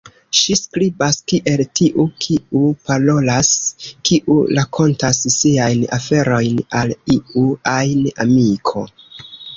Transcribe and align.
Ŝi 0.35 0.55
skribas 0.59 1.17
kiel 1.31 1.61
tiu 1.79 2.05
kiu 2.25 2.61
parolas, 2.87 3.51
kiu 4.09 4.39
rakontas 4.61 5.21
siajn 5.37 5.85
aferojn 5.99 6.65
al 6.81 6.95
iu 7.17 7.45
ajn 7.77 8.05
amiko. 8.27 8.89